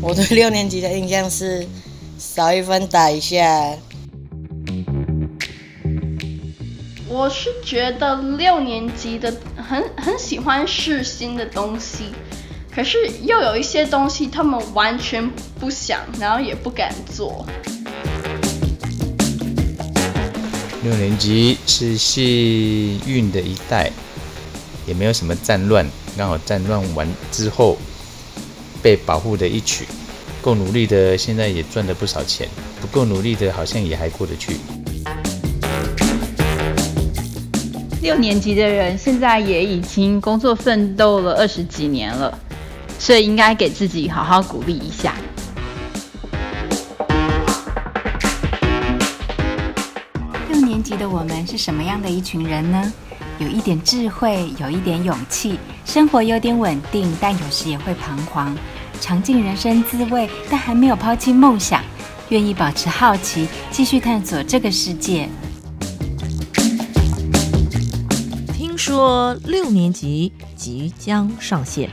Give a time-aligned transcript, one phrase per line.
[0.02, 1.66] 我对六年级的印象是
[2.18, 3.76] 少一分打一下。
[7.06, 12.04] 我是觉得六年级的很很喜欢试新的东西，
[12.74, 15.28] 可是又有一些东西他们完全
[15.58, 17.44] 不想，然后也不敢做。
[20.82, 23.90] 六年级是幸运的一代，
[24.86, 25.86] 也没有什么战乱，
[26.16, 27.76] 刚好战乱完之后
[28.82, 29.86] 被保护的一曲，
[30.40, 32.48] 够努力的现在也赚了不少钱，
[32.80, 34.56] 不够努力的好像也还过得去。
[38.02, 42.38] 六年级的人现在也已经工作奋斗了二十几年了，
[42.98, 45.14] 所以应该给自己好好鼓励一下。
[50.48, 52.92] 六年级的我们是什么样的一群人呢？
[53.40, 58.54] 有一点智慧，有一点勇气，生活有点稳定，但有时也会彷徨，
[59.00, 61.82] 尝尽人生滋味，但还没有抛弃梦想，
[62.28, 65.26] 愿意保持好奇，继续探索这个世界。
[68.52, 71.88] 听说六年级即将上线。